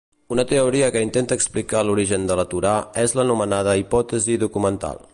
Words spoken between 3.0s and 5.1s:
és l'anomenada hipòtesi documental.